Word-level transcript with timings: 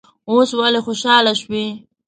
اوس 0.29 0.49
ولې 0.59 0.79
خوشاله 0.85 1.33
شوې. 1.41 1.65